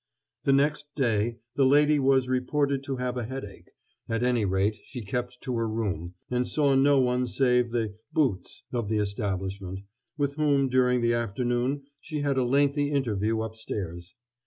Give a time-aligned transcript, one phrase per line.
[0.45, 3.69] The next day the lady was reported to have a headache
[4.09, 8.63] at any rate she kept to her room, and saw no one save the "boots"
[8.73, 9.81] of the establishment,
[10.17, 14.15] with whom during the afternoon she had a lengthy interview upstairs.